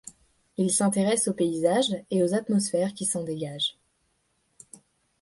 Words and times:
Il 0.57 0.71
s'intéresse 0.71 1.27
aux 1.27 1.33
paysages 1.35 1.95
et 2.09 2.23
aux 2.23 2.33
atmosphères 2.33 2.95
qui 2.95 3.05
s'en 3.05 3.23
dégagent. 3.23 3.77